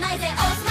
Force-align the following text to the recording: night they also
night 0.00 0.20
they 0.20 0.28
also 0.28 0.65